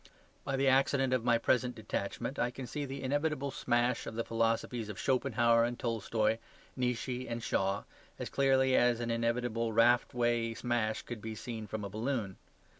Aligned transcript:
By 0.43 0.55
the 0.55 0.67
accident 0.67 1.13
of 1.13 1.23
my 1.23 1.37
present 1.37 1.75
detachment, 1.75 2.39
I 2.39 2.49
can 2.49 2.65
see 2.65 2.85
the 2.85 3.03
inevitable 3.03 3.51
smash 3.51 4.07
of 4.07 4.15
the 4.15 4.23
philosophies 4.23 4.89
of 4.89 4.97
Schopenhauer 4.99 5.63
and 5.63 5.77
Tolstoy, 5.77 6.39
Nietzsche 6.75 7.27
and 7.27 7.43
Shaw, 7.43 7.83
as 8.17 8.27
clearly 8.27 8.75
as 8.75 8.99
an 8.99 9.11
inevitable 9.11 9.73
railway 9.73 10.55
smash 10.55 11.03
could 11.03 11.21
be 11.21 11.35
seen 11.35 11.67
from 11.67 11.83
a 11.83 11.89
balloon. 11.91 12.37